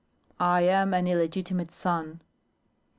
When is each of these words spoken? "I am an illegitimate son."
"I 0.39 0.61
am 0.61 0.95
an 0.95 1.05
illegitimate 1.05 1.71
son." 1.71 2.21